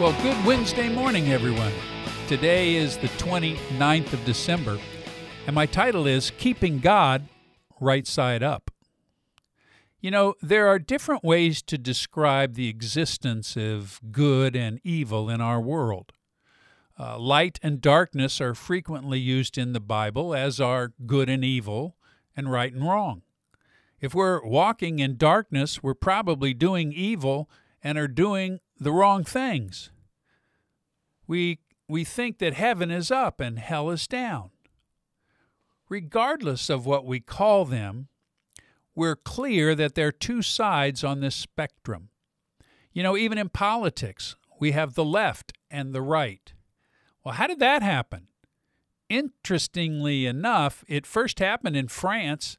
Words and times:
Well, 0.00 0.16
good 0.22 0.46
Wednesday 0.46 0.88
morning, 0.88 1.28
everyone. 1.28 1.74
Today 2.26 2.76
is 2.76 2.96
the 2.96 3.08
29th 3.08 4.14
of 4.14 4.24
December, 4.24 4.78
and 5.46 5.54
my 5.54 5.66
title 5.66 6.06
is 6.06 6.32
Keeping 6.38 6.78
God 6.78 7.28
Right 7.80 8.06
Side 8.06 8.42
Up. 8.42 8.70
You 10.00 10.10
know, 10.10 10.36
there 10.40 10.68
are 10.68 10.78
different 10.78 11.22
ways 11.22 11.60
to 11.64 11.76
describe 11.76 12.54
the 12.54 12.66
existence 12.66 13.58
of 13.58 14.00
good 14.10 14.56
and 14.56 14.80
evil 14.84 15.28
in 15.28 15.42
our 15.42 15.60
world. 15.60 16.14
Uh, 16.98 17.18
light 17.18 17.60
and 17.62 17.82
darkness 17.82 18.40
are 18.40 18.54
frequently 18.54 19.18
used 19.18 19.58
in 19.58 19.74
the 19.74 19.80
Bible, 19.80 20.34
as 20.34 20.62
are 20.62 20.94
good 21.04 21.28
and 21.28 21.44
evil 21.44 21.98
and 22.34 22.50
right 22.50 22.72
and 22.72 22.88
wrong. 22.88 23.20
If 24.00 24.14
we're 24.14 24.42
walking 24.46 24.98
in 24.98 25.18
darkness, 25.18 25.82
we're 25.82 25.92
probably 25.92 26.54
doing 26.54 26.90
evil 26.90 27.50
and 27.82 27.98
are 27.98 28.08
doing 28.08 28.60
the 28.80 28.92
wrong 28.92 29.22
things. 29.22 29.90
We, 31.26 31.60
we 31.86 32.02
think 32.02 32.38
that 32.38 32.54
heaven 32.54 32.90
is 32.90 33.10
up 33.10 33.40
and 33.40 33.58
hell 33.58 33.90
is 33.90 34.08
down. 34.08 34.50
Regardless 35.88 36.70
of 36.70 36.86
what 36.86 37.04
we 37.04 37.20
call 37.20 37.64
them, 37.66 38.08
we're 38.94 39.16
clear 39.16 39.74
that 39.74 39.94
there 39.94 40.08
are 40.08 40.12
two 40.12 40.40
sides 40.42 41.04
on 41.04 41.20
this 41.20 41.36
spectrum. 41.36 42.08
You 42.92 43.02
know, 43.02 43.16
even 43.16 43.38
in 43.38 43.50
politics, 43.50 44.34
we 44.58 44.72
have 44.72 44.94
the 44.94 45.04
left 45.04 45.52
and 45.70 45.92
the 45.94 46.02
right. 46.02 46.52
Well, 47.22 47.34
how 47.34 47.46
did 47.46 47.58
that 47.58 47.82
happen? 47.82 48.28
Interestingly 49.08 50.26
enough, 50.26 50.84
it 50.88 51.06
first 51.06 51.38
happened 51.38 51.76
in 51.76 51.88
France 51.88 52.56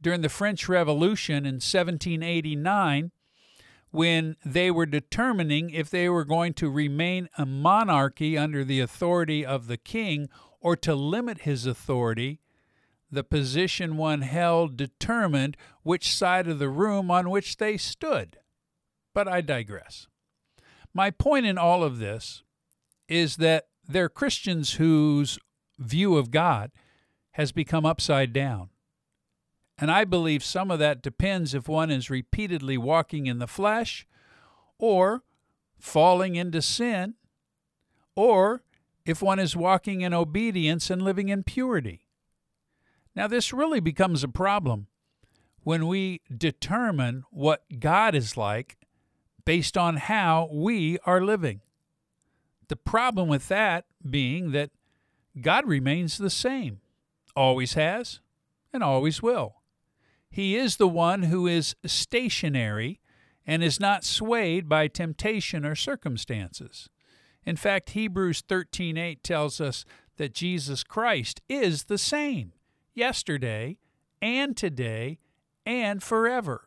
during 0.00 0.22
the 0.22 0.28
French 0.28 0.68
Revolution 0.68 1.46
in 1.46 1.54
1789 1.54 3.10
when 3.94 4.34
they 4.44 4.72
were 4.72 4.86
determining 4.86 5.70
if 5.70 5.88
they 5.88 6.08
were 6.08 6.24
going 6.24 6.52
to 6.52 6.68
remain 6.68 7.28
a 7.38 7.46
monarchy 7.46 8.36
under 8.36 8.64
the 8.64 8.80
authority 8.80 9.46
of 9.46 9.68
the 9.68 9.76
king 9.76 10.28
or 10.60 10.74
to 10.74 10.96
limit 10.96 11.42
his 11.42 11.64
authority. 11.64 12.40
The 13.08 13.22
position 13.22 13.96
one 13.96 14.22
held 14.22 14.76
determined 14.76 15.56
which 15.84 16.12
side 16.12 16.48
of 16.48 16.58
the 16.58 16.68
room 16.68 17.08
on 17.08 17.30
which 17.30 17.58
they 17.58 17.76
stood. 17.76 18.38
But 19.14 19.28
I 19.28 19.40
digress. 19.40 20.08
My 20.92 21.12
point 21.12 21.46
in 21.46 21.56
all 21.56 21.84
of 21.84 22.00
this 22.00 22.42
is 23.06 23.36
that 23.36 23.68
there 23.86 24.06
are 24.06 24.08
Christians 24.08 24.72
whose 24.72 25.38
view 25.78 26.16
of 26.16 26.32
God 26.32 26.72
has 27.34 27.52
become 27.52 27.86
upside 27.86 28.32
down. 28.32 28.70
And 29.78 29.90
I 29.90 30.04
believe 30.04 30.44
some 30.44 30.70
of 30.70 30.78
that 30.78 31.02
depends 31.02 31.54
if 31.54 31.68
one 31.68 31.90
is 31.90 32.08
repeatedly 32.08 32.78
walking 32.78 33.26
in 33.26 33.38
the 33.38 33.46
flesh 33.46 34.06
or 34.78 35.22
falling 35.78 36.36
into 36.36 36.62
sin 36.62 37.14
or 38.14 38.62
if 39.04 39.20
one 39.20 39.38
is 39.38 39.56
walking 39.56 40.00
in 40.00 40.14
obedience 40.14 40.90
and 40.90 41.02
living 41.02 41.28
in 41.28 41.42
purity. 41.42 42.06
Now, 43.16 43.26
this 43.26 43.52
really 43.52 43.80
becomes 43.80 44.24
a 44.24 44.28
problem 44.28 44.86
when 45.62 45.86
we 45.86 46.20
determine 46.36 47.24
what 47.30 47.64
God 47.80 48.14
is 48.14 48.36
like 48.36 48.76
based 49.44 49.76
on 49.76 49.96
how 49.96 50.48
we 50.52 50.98
are 51.04 51.20
living. 51.20 51.60
The 52.68 52.76
problem 52.76 53.28
with 53.28 53.48
that 53.48 53.84
being 54.08 54.52
that 54.52 54.70
God 55.40 55.66
remains 55.66 56.16
the 56.16 56.30
same, 56.30 56.80
always 57.36 57.74
has, 57.74 58.20
and 58.72 58.82
always 58.82 59.22
will. 59.22 59.56
He 60.34 60.56
is 60.56 60.78
the 60.78 60.88
one 60.88 61.22
who 61.22 61.46
is 61.46 61.76
stationary 61.86 62.98
and 63.46 63.62
is 63.62 63.78
not 63.78 64.02
swayed 64.02 64.68
by 64.68 64.88
temptation 64.88 65.64
or 65.64 65.76
circumstances. 65.76 66.88
In 67.46 67.54
fact, 67.54 67.90
Hebrews 67.90 68.42
13:8 68.42 69.22
tells 69.22 69.60
us 69.60 69.84
that 70.16 70.34
Jesus 70.34 70.82
Christ 70.82 71.40
is 71.48 71.84
the 71.84 71.98
same 71.98 72.52
yesterday 72.94 73.78
and 74.20 74.56
today 74.56 75.20
and 75.64 76.02
forever. 76.02 76.66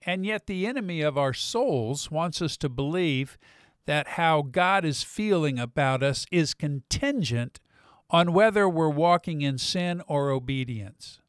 And 0.00 0.24
yet 0.24 0.46
the 0.46 0.66
enemy 0.66 1.02
of 1.02 1.18
our 1.18 1.34
souls 1.34 2.10
wants 2.10 2.40
us 2.40 2.56
to 2.56 2.70
believe 2.70 3.36
that 3.84 4.16
how 4.16 4.40
God 4.40 4.86
is 4.86 5.02
feeling 5.02 5.58
about 5.58 6.02
us 6.02 6.24
is 6.32 6.54
contingent 6.54 7.60
on 8.08 8.32
whether 8.32 8.66
we're 8.66 8.88
walking 8.88 9.42
in 9.42 9.58
sin 9.58 10.00
or 10.08 10.30
obedience. 10.30 11.20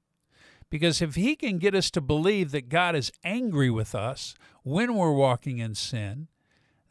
Because 0.69 1.01
if 1.01 1.15
he 1.15 1.35
can 1.35 1.57
get 1.57 1.73
us 1.73 1.89
to 1.91 2.01
believe 2.01 2.51
that 2.51 2.69
God 2.69 2.95
is 2.95 3.11
angry 3.23 3.69
with 3.69 3.95
us 3.95 4.35
when 4.63 4.95
we're 4.95 5.11
walking 5.11 5.57
in 5.57 5.73
sin, 5.73 6.27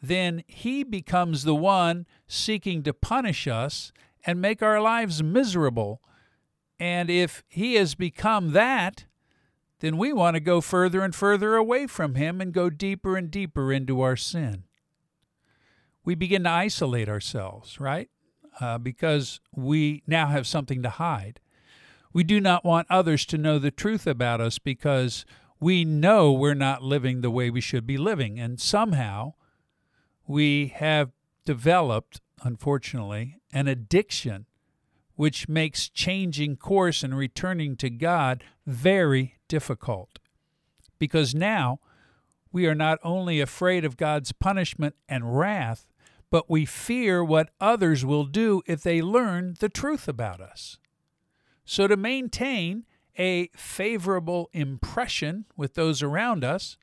then 0.03 0.43
he 0.47 0.83
becomes 0.83 1.44
the 1.44 1.55
one 1.55 2.06
seeking 2.27 2.83
to 2.83 2.93
punish 2.93 3.47
us 3.47 3.93
and 4.25 4.41
make 4.41 4.62
our 4.62 4.81
lives 4.81 5.22
miserable. 5.22 6.03
And 6.81 7.11
if 7.11 7.44
he 7.49 7.75
has 7.75 7.94
become 7.94 8.53
that, 8.53 9.06
then 9.81 9.97
we 9.97 10.12
want 10.12 10.34
to 10.34 10.41
go 10.41 10.60
further 10.60 11.03
and 11.03 11.15
further 11.15 11.55
away 11.55 11.87
from 11.87 12.16
him 12.16 12.41
and 12.41 12.53
go 12.53 12.71
deeper 12.71 13.16
and 13.16 13.31
deeper 13.31 13.72
into 13.72 14.00
our 14.00 14.16
sin. 14.16 14.65
We 16.05 16.15
begin 16.15 16.45
to 16.45 16.50
isolate 16.50 17.09
ourselves, 17.09 17.78
right? 17.78 18.09
Uh, 18.60 18.78
because 18.78 19.41
we 19.55 20.03
now 20.06 20.28
have 20.28 20.47
something 20.47 20.83
to 20.83 20.91
hide. 20.91 21.41
We 22.18 22.24
do 22.24 22.40
not 22.40 22.64
want 22.64 22.88
others 22.90 23.24
to 23.26 23.38
know 23.38 23.60
the 23.60 23.70
truth 23.70 24.04
about 24.04 24.40
us 24.40 24.58
because 24.58 25.24
we 25.60 25.84
know 25.84 26.32
we're 26.32 26.52
not 26.52 26.82
living 26.82 27.20
the 27.20 27.30
way 27.30 27.48
we 27.48 27.60
should 27.60 27.86
be 27.86 27.96
living. 27.96 28.40
And 28.40 28.58
somehow 28.58 29.34
we 30.26 30.72
have 30.74 31.12
developed, 31.44 32.20
unfortunately, 32.42 33.36
an 33.52 33.68
addiction 33.68 34.46
which 35.14 35.48
makes 35.48 35.88
changing 35.88 36.56
course 36.56 37.04
and 37.04 37.16
returning 37.16 37.76
to 37.76 37.88
God 37.88 38.42
very 38.66 39.36
difficult. 39.46 40.18
Because 40.98 41.36
now 41.36 41.78
we 42.50 42.66
are 42.66 42.74
not 42.74 42.98
only 43.04 43.40
afraid 43.40 43.84
of 43.84 43.96
God's 43.96 44.32
punishment 44.32 44.96
and 45.08 45.38
wrath, 45.38 45.86
but 46.32 46.50
we 46.50 46.64
fear 46.64 47.22
what 47.22 47.50
others 47.60 48.04
will 48.04 48.24
do 48.24 48.60
if 48.66 48.82
they 48.82 49.00
learn 49.00 49.54
the 49.60 49.68
truth 49.68 50.08
about 50.08 50.40
us. 50.40 50.78
So, 51.70 51.86
to 51.86 51.98
maintain 51.98 52.86
a 53.18 53.50
favorable 53.54 54.48
impression 54.54 55.44
with 55.54 55.74
those 55.74 56.02
around 56.02 56.42
us, 56.42 56.78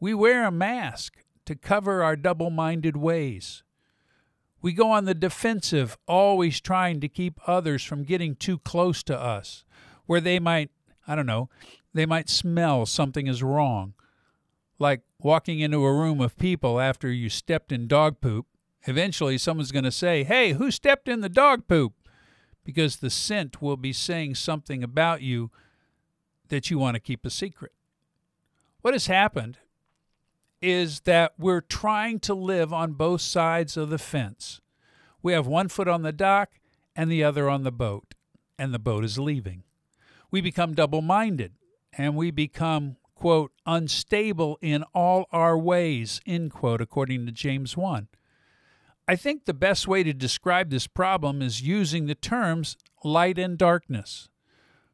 we 0.00 0.12
wear 0.12 0.44
a 0.44 0.50
mask 0.50 1.18
to 1.44 1.54
cover 1.54 2.02
our 2.02 2.16
double 2.16 2.50
minded 2.50 2.96
ways. 2.96 3.62
We 4.60 4.72
go 4.72 4.90
on 4.90 5.04
the 5.04 5.14
defensive, 5.14 5.96
always 6.08 6.60
trying 6.60 6.98
to 6.98 7.08
keep 7.08 7.38
others 7.46 7.84
from 7.84 8.02
getting 8.02 8.34
too 8.34 8.58
close 8.58 9.04
to 9.04 9.16
us, 9.16 9.62
where 10.06 10.20
they 10.20 10.40
might, 10.40 10.70
I 11.06 11.14
don't 11.14 11.24
know, 11.24 11.48
they 11.94 12.04
might 12.04 12.28
smell 12.28 12.86
something 12.86 13.28
is 13.28 13.40
wrong. 13.40 13.94
Like 14.80 15.02
walking 15.20 15.60
into 15.60 15.84
a 15.84 15.94
room 15.94 16.20
of 16.20 16.36
people 16.36 16.80
after 16.80 17.08
you 17.08 17.28
stepped 17.28 17.70
in 17.70 17.86
dog 17.86 18.20
poop. 18.20 18.46
Eventually, 18.82 19.38
someone's 19.38 19.70
going 19.70 19.84
to 19.84 19.92
say, 19.92 20.24
Hey, 20.24 20.54
who 20.54 20.72
stepped 20.72 21.06
in 21.06 21.20
the 21.20 21.28
dog 21.28 21.68
poop? 21.68 21.92
Because 22.68 22.96
the 22.96 23.08
scent 23.08 23.62
will 23.62 23.78
be 23.78 23.94
saying 23.94 24.34
something 24.34 24.84
about 24.84 25.22
you 25.22 25.50
that 26.48 26.70
you 26.70 26.78
want 26.78 26.94
to 26.96 27.00
keep 27.00 27.24
a 27.24 27.30
secret. 27.30 27.72
What 28.82 28.92
has 28.92 29.06
happened 29.06 29.56
is 30.60 31.00
that 31.00 31.32
we're 31.38 31.62
trying 31.62 32.18
to 32.20 32.34
live 32.34 32.70
on 32.70 32.92
both 32.92 33.22
sides 33.22 33.78
of 33.78 33.88
the 33.88 33.96
fence. 33.96 34.60
We 35.22 35.32
have 35.32 35.46
one 35.46 35.68
foot 35.68 35.88
on 35.88 36.02
the 36.02 36.12
dock 36.12 36.60
and 36.94 37.10
the 37.10 37.24
other 37.24 37.48
on 37.48 37.62
the 37.62 37.72
boat, 37.72 38.12
and 38.58 38.74
the 38.74 38.78
boat 38.78 39.02
is 39.02 39.18
leaving. 39.18 39.62
We 40.30 40.42
become 40.42 40.74
double 40.74 41.00
minded 41.00 41.54
and 41.94 42.16
we 42.16 42.30
become, 42.30 42.96
quote, 43.14 43.50
unstable 43.64 44.58
in 44.60 44.82
all 44.94 45.24
our 45.32 45.56
ways, 45.56 46.20
end 46.26 46.50
quote, 46.50 46.82
according 46.82 47.24
to 47.24 47.32
James 47.32 47.78
1. 47.78 48.08
I 49.10 49.16
think 49.16 49.46
the 49.46 49.54
best 49.54 49.88
way 49.88 50.02
to 50.02 50.12
describe 50.12 50.68
this 50.68 50.86
problem 50.86 51.40
is 51.40 51.62
using 51.62 52.04
the 52.04 52.14
terms 52.14 52.76
light 53.02 53.38
and 53.38 53.56
darkness. 53.56 54.28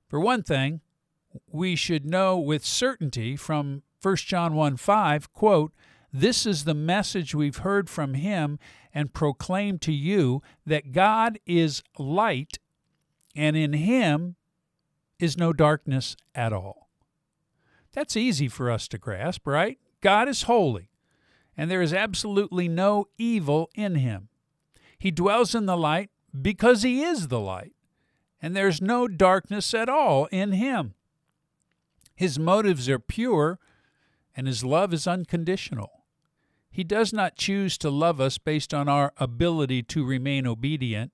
For 0.08 0.20
one 0.20 0.44
thing, 0.44 0.82
we 1.50 1.74
should 1.74 2.06
know 2.06 2.38
with 2.38 2.64
certainty 2.64 3.34
from 3.34 3.82
1 4.00 4.16
John 4.16 4.54
1 4.54 4.76
5, 4.76 5.32
quote, 5.32 5.72
This 6.12 6.46
is 6.46 6.62
the 6.62 6.74
message 6.74 7.34
we've 7.34 7.56
heard 7.58 7.90
from 7.90 8.14
him 8.14 8.60
and 8.94 9.12
proclaimed 9.12 9.82
to 9.82 9.92
you 9.92 10.42
that 10.64 10.92
God 10.92 11.40
is 11.44 11.82
light, 11.98 12.60
and 13.34 13.56
in 13.56 13.72
him 13.72 14.36
is 15.18 15.36
no 15.36 15.52
darkness 15.52 16.14
at 16.36 16.52
all. 16.52 16.88
That's 17.92 18.16
easy 18.16 18.46
for 18.46 18.70
us 18.70 18.86
to 18.88 18.98
grasp, 18.98 19.44
right? 19.44 19.78
God 20.00 20.28
is 20.28 20.42
holy 20.42 20.90
and 21.56 21.70
there 21.70 21.82
is 21.82 21.92
absolutely 21.92 22.68
no 22.68 23.06
evil 23.18 23.70
in 23.74 23.96
him. 23.96 24.28
He 24.98 25.10
dwells 25.10 25.54
in 25.54 25.66
the 25.66 25.76
light 25.76 26.10
because 26.40 26.82
he 26.82 27.02
is 27.02 27.28
the 27.28 27.40
light, 27.40 27.74
and 28.40 28.56
there's 28.56 28.80
no 28.80 29.06
darkness 29.06 29.74
at 29.74 29.88
all 29.88 30.26
in 30.26 30.52
him. 30.52 30.94
His 32.14 32.38
motives 32.38 32.88
are 32.88 32.98
pure, 32.98 33.58
and 34.36 34.46
his 34.46 34.64
love 34.64 34.92
is 34.92 35.06
unconditional. 35.06 36.04
He 36.70 36.82
does 36.82 37.12
not 37.12 37.36
choose 37.36 37.78
to 37.78 37.90
love 37.90 38.20
us 38.20 38.38
based 38.38 38.74
on 38.74 38.88
our 38.88 39.12
ability 39.16 39.84
to 39.84 40.04
remain 40.04 40.46
obedient. 40.46 41.12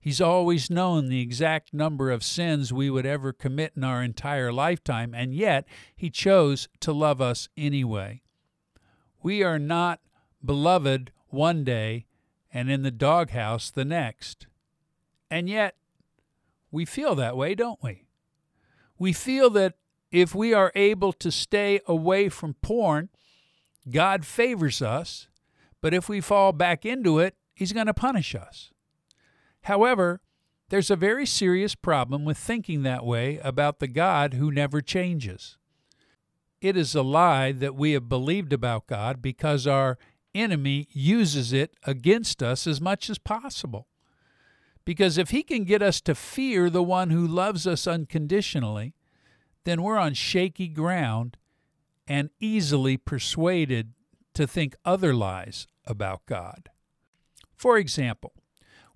He's 0.00 0.20
always 0.20 0.68
known 0.68 1.08
the 1.08 1.20
exact 1.20 1.72
number 1.72 2.10
of 2.10 2.24
sins 2.24 2.72
we 2.72 2.90
would 2.90 3.06
ever 3.06 3.32
commit 3.32 3.74
in 3.76 3.84
our 3.84 4.02
entire 4.02 4.52
lifetime, 4.52 5.14
and 5.14 5.32
yet 5.32 5.64
He 5.94 6.10
chose 6.10 6.68
to 6.80 6.92
love 6.92 7.20
us 7.20 7.48
anyway. 7.56 8.23
We 9.24 9.42
are 9.42 9.58
not 9.58 10.00
beloved 10.44 11.10
one 11.28 11.64
day 11.64 12.04
and 12.52 12.70
in 12.70 12.82
the 12.82 12.90
doghouse 12.90 13.70
the 13.70 13.86
next. 13.86 14.46
And 15.30 15.48
yet, 15.48 15.76
we 16.70 16.84
feel 16.84 17.14
that 17.14 17.34
way, 17.34 17.54
don't 17.54 17.82
we? 17.82 18.04
We 18.98 19.14
feel 19.14 19.48
that 19.50 19.76
if 20.12 20.34
we 20.34 20.52
are 20.52 20.70
able 20.74 21.14
to 21.14 21.30
stay 21.30 21.80
away 21.86 22.28
from 22.28 22.52
porn, 22.60 23.08
God 23.90 24.26
favors 24.26 24.82
us, 24.82 25.28
but 25.80 25.94
if 25.94 26.06
we 26.06 26.20
fall 26.20 26.52
back 26.52 26.84
into 26.84 27.18
it, 27.18 27.34
He's 27.54 27.72
going 27.72 27.86
to 27.86 27.94
punish 27.94 28.34
us. 28.34 28.72
However, 29.62 30.20
there's 30.68 30.90
a 30.90 30.96
very 30.96 31.24
serious 31.24 31.74
problem 31.74 32.26
with 32.26 32.36
thinking 32.36 32.82
that 32.82 33.06
way 33.06 33.38
about 33.38 33.78
the 33.78 33.88
God 33.88 34.34
who 34.34 34.50
never 34.50 34.82
changes. 34.82 35.56
It 36.64 36.78
is 36.78 36.94
a 36.94 37.02
lie 37.02 37.52
that 37.52 37.74
we 37.74 37.92
have 37.92 38.08
believed 38.08 38.50
about 38.50 38.86
God 38.86 39.20
because 39.20 39.66
our 39.66 39.98
enemy 40.34 40.88
uses 40.92 41.52
it 41.52 41.76
against 41.82 42.42
us 42.42 42.66
as 42.66 42.80
much 42.80 43.10
as 43.10 43.18
possible. 43.18 43.86
Because 44.86 45.18
if 45.18 45.28
he 45.28 45.42
can 45.42 45.64
get 45.64 45.82
us 45.82 46.00
to 46.00 46.14
fear 46.14 46.70
the 46.70 46.82
one 46.82 47.10
who 47.10 47.26
loves 47.26 47.66
us 47.66 47.86
unconditionally, 47.86 48.94
then 49.64 49.82
we're 49.82 49.98
on 49.98 50.14
shaky 50.14 50.68
ground 50.68 51.36
and 52.08 52.30
easily 52.40 52.96
persuaded 52.96 53.92
to 54.32 54.46
think 54.46 54.74
other 54.86 55.12
lies 55.12 55.68
about 55.84 56.24
God. 56.24 56.70
For 57.54 57.76
example, 57.76 58.32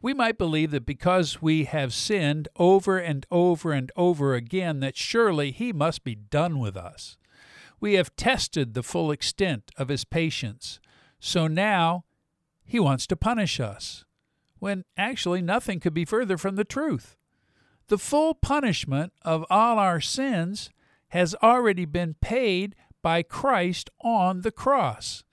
we 0.00 0.14
might 0.14 0.38
believe 0.38 0.70
that 0.70 0.86
because 0.86 1.42
we 1.42 1.64
have 1.64 1.92
sinned 1.92 2.48
over 2.56 2.96
and 2.96 3.26
over 3.30 3.72
and 3.72 3.92
over 3.94 4.34
again, 4.34 4.80
that 4.80 4.96
surely 4.96 5.50
He 5.50 5.70
must 5.74 6.02
be 6.02 6.14
done 6.14 6.60
with 6.60 6.74
us. 6.74 7.18
We 7.80 7.94
have 7.94 8.16
tested 8.16 8.74
the 8.74 8.82
full 8.82 9.10
extent 9.10 9.70
of 9.76 9.88
His 9.88 10.04
patience, 10.04 10.80
so 11.20 11.46
now 11.46 12.04
He 12.64 12.80
wants 12.80 13.06
to 13.08 13.16
punish 13.16 13.60
us, 13.60 14.04
when 14.58 14.84
actually 14.96 15.42
nothing 15.42 15.80
could 15.80 15.94
be 15.94 16.04
further 16.04 16.36
from 16.36 16.56
the 16.56 16.64
truth. 16.64 17.16
The 17.88 17.98
full 17.98 18.34
punishment 18.34 19.12
of 19.22 19.46
all 19.48 19.78
our 19.78 20.00
sins 20.00 20.70
has 21.08 21.34
already 21.42 21.84
been 21.84 22.14
paid 22.20 22.74
by 23.02 23.22
Christ 23.22 23.90
on 24.00 24.42
the 24.42 24.50
cross. 24.50 25.24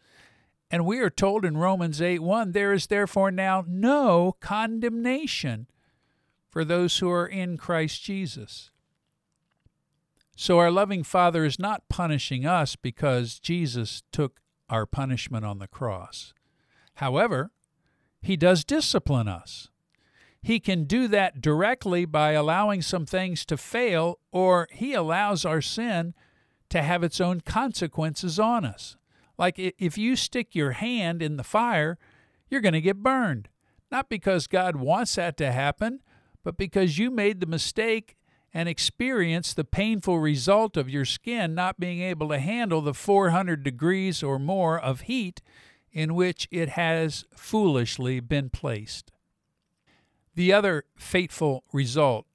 And 0.72 0.86
we 0.86 1.00
are 1.00 1.10
told 1.10 1.46
in 1.46 1.58
Romans 1.58 2.02
8 2.02 2.20
1, 2.20 2.52
there 2.52 2.74
is 2.74 2.88
therefore 2.88 3.32
now 3.32 3.64
no 3.68 4.36
condemnation 4.40 5.68
for 6.50 6.64
those 6.64 6.98
who 6.98 7.10
are 7.10 7.28
in 7.28 7.58
Christ 7.58 8.04
Jesus. 8.04 8.72
So 10.36 10.60
our 10.60 10.72
loving 10.72 11.04
Father 11.04 11.46
is 11.46 11.58
not 11.58 11.88
punishing 11.90 12.46
us 12.46 12.76
because 12.76 13.40
Jesus 13.40 14.04
took 14.12 14.42
our 14.70 14.86
punishment 14.86 15.46
on 15.46 15.60
the 15.60 15.68
cross. 15.68 16.34
However, 16.96 17.52
He 18.22 18.36
does 18.36 18.66
discipline 18.66 19.28
us. 19.28 19.70
He 20.42 20.60
can 20.60 20.84
do 20.84 21.08
that 21.08 21.42
directly 21.42 22.06
by 22.06 22.34
allowing 22.34 22.82
some 22.82 23.06
things 23.06 23.46
to 23.46 23.58
fail, 23.58 24.20
or 24.32 24.68
He 24.72 24.94
allows 24.94 25.46
our 25.46 25.62
sin 25.62 26.14
to 26.70 26.82
have 26.82 27.04
its 27.04 27.22
own 27.22 27.42
consequences 27.42 28.40
on 28.40 28.66
us. 28.66 28.98
Like 29.38 29.56
if 29.58 29.98
you 29.98 30.16
stick 30.16 30.54
your 30.54 30.72
hand 30.72 31.22
in 31.22 31.38
the 31.38 31.44
fire, 31.44 31.98
you're 32.50 32.62
going 32.62 32.74
to 32.74 32.82
get 32.82 33.04
burned. 33.04 33.50
Not 33.92 34.10
because 34.10 34.48
God 34.48 34.76
wants 34.76 35.16
that 35.16 35.38
to 35.38 35.52
happen, 35.52 36.02
but 36.44 36.58
because 36.58 36.98
you 36.98 37.12
made 37.12 37.40
the 37.40 37.46
mistake 37.46 38.16
and 38.56 38.70
experience 38.70 39.54
the 39.54 39.66
painful 39.66 40.18
result 40.18 40.78
of 40.78 40.90
your 40.90 41.04
skin 41.04 41.54
not 41.54 41.78
being 41.78 42.00
able 42.00 42.30
to 42.30 42.40
handle 42.40 42.80
the 42.80 42.94
400 42.94 43.64
degrees 43.64 44.24
or 44.24 44.40
more 44.40 44.80
of 44.80 45.02
heat 45.02 45.42
in 45.92 46.16
which 46.16 46.48
it 46.52 46.70
has 46.70 47.26
foolishly 47.36 48.22
been 48.22 48.50
placed. 48.50 49.12
The 50.36 50.54
other 50.54 50.86
fateful 50.96 51.66
result 51.74 52.28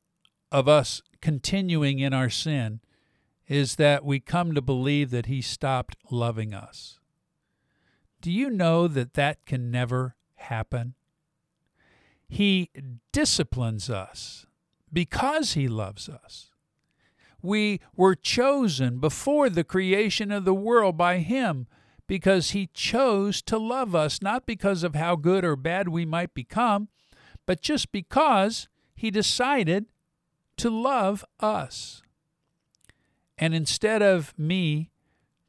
of 0.52 0.69
us 0.69 1.00
continuing 1.22 2.00
in 2.00 2.12
our 2.12 2.28
sin 2.28 2.81
is 3.49 3.76
that 3.76 4.05
we 4.05 4.20
come 4.20 4.55
to 4.55 4.61
believe 4.61 5.08
that 5.12 5.25
He 5.25 5.40
stopped 5.40 5.96
loving 6.11 6.52
us. 6.52 7.00
Do 8.20 8.31
you 8.31 8.50
know 8.50 8.88
that 8.88 9.14
that 9.14 9.46
can 9.46 9.70
never 9.70 10.16
happen? 10.34 10.93
He 12.28 12.69
disciplines 13.11 13.88
us 13.88 14.44
because 14.92 15.52
He 15.54 15.69
loves 15.69 16.08
us. 16.08 16.50
We 17.42 17.81
were 17.96 18.14
chosen 18.14 18.98
before 18.98 19.48
the 19.48 19.64
creation 19.64 20.31
of 20.31 20.44
the 20.44 20.54
world 20.54 20.96
by 20.96 21.19
Him 21.19 21.66
because 22.06 22.50
He 22.50 22.69
chose 22.75 23.40
to 23.42 23.58
love 23.58 23.94
us, 23.94 24.20
not 24.20 24.46
because 24.46 24.82
of 24.82 24.94
how 24.94 25.16
good 25.16 25.44
or 25.44 25.56
bad 25.56 25.88
we 25.88 26.04
might 26.04 26.34
become, 26.34 26.88
but 27.46 27.62
just 27.62 27.92
because 27.92 28.69
He 28.94 29.10
decided 29.10 29.87
to 30.58 30.70
love 30.70 31.25
us. 31.40 32.02
And 33.38 33.54
instead 33.54 34.02
of 34.02 34.34
me 34.38 34.90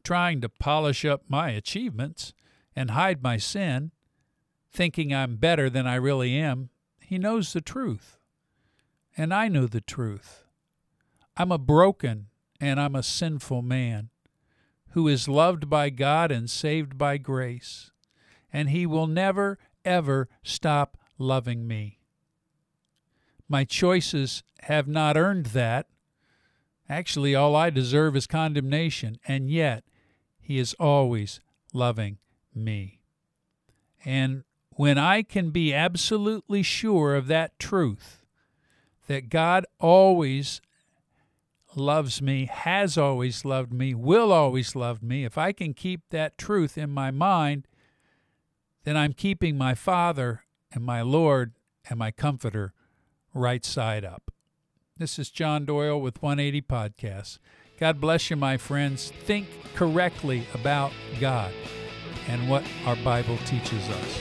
trying 0.03 0.39
to 0.41 0.49
polish 0.49 1.03
up 1.03 1.23
my 1.27 1.49
achievements 1.49 2.33
and 2.75 2.91
hide 2.91 3.21
my 3.21 3.35
sin, 3.35 3.91
thinking 4.71 5.13
I'm 5.13 5.35
better 5.35 5.69
than 5.69 5.85
I 5.85 5.95
really 5.95 6.38
am, 6.38 6.69
he 6.99 7.17
knows 7.17 7.51
the 7.51 7.59
truth. 7.59 8.20
And 9.17 9.33
I 9.33 9.47
know 9.47 9.67
the 9.67 9.81
truth. 9.81 10.43
I'm 11.37 11.51
a 11.51 11.57
broken 11.57 12.27
and 12.59 12.79
I'm 12.79 12.95
a 12.95 13.03
sinful 13.03 13.61
man 13.61 14.09
who 14.91 15.07
is 15.07 15.27
loved 15.27 15.69
by 15.69 15.89
God 15.89 16.31
and 16.31 16.49
saved 16.49 16.97
by 16.97 17.17
grace. 17.17 17.91
And 18.51 18.69
he 18.69 18.85
will 18.85 19.07
never, 19.07 19.57
ever 19.85 20.27
stop 20.43 20.97
loving 21.17 21.67
me. 21.67 21.99
My 23.47 23.63
choices 23.63 24.43
have 24.63 24.87
not 24.87 25.17
earned 25.17 25.47
that, 25.47 25.87
Actually, 26.91 27.33
all 27.33 27.55
I 27.55 27.69
deserve 27.69 28.17
is 28.17 28.27
condemnation, 28.27 29.17
and 29.25 29.50
yet 29.50 29.86
He 30.41 30.59
is 30.59 30.75
always 30.77 31.39
loving 31.71 32.17
me. 32.53 33.00
And 34.03 34.43
when 34.71 34.97
I 34.97 35.24
can 35.24 35.51
be 35.51 35.74
absolutely 35.74 36.63
sure 36.63 37.15
of 37.15 37.27
that 37.27 37.57
truth, 37.59 38.20
that 39.12 39.27
God 39.27 39.65
always 39.77 40.62
loves 41.75 42.22
me, 42.22 42.46
has 42.46 42.98
always 42.98 43.44
loved 43.44 43.74
me, 43.74 43.94
will 43.94 44.32
always 44.32 44.74
love 44.74 45.03
me, 45.03 45.25
if 45.25 45.38
I 45.38 45.51
can 45.51 45.74
keep 45.74 46.00
that 46.12 46.38
truth 46.38 46.77
in 46.77 46.89
my 46.89 47.12
mind, 47.12 47.68
then 48.86 48.96
I'm 48.96 49.12
keeping 49.12 49.58
my 49.58 49.75
Father 49.75 50.46
and 50.72 50.86
my 50.86 51.01
Lord 51.01 51.51
and 51.89 52.00
my 52.00 52.12
Comforter 52.12 52.72
right 53.34 53.65
side 53.65 54.06
up. 54.06 54.32
This 54.98 55.20
is 55.20 55.30
John 55.30 55.65
Doyle 55.65 56.00
with 56.00 56.22
180 56.22 56.62
Podcasts. 56.62 57.38
God 57.82 58.00
bless 58.00 58.30
you, 58.30 58.38
my 58.38 58.56
friends. 58.56 59.12
Think 59.25 59.48
correctly 59.75 60.48
about 60.53 60.94
God 61.20 61.51
and 62.30 62.50
what 62.50 62.63
our 62.86 62.96
Bible 62.96 63.38
teaches 63.39 63.89
us. 63.89 64.20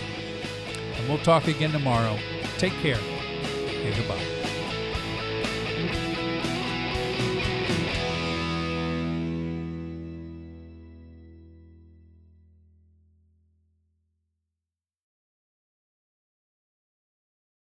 And 0.97 1.09
we'll 1.09 1.19
talk 1.19 1.47
again 1.47 1.71
tomorrow. 1.71 2.19
Take 2.59 2.73
care 2.83 2.99
and 2.99 3.95
goodbye. 3.95 4.40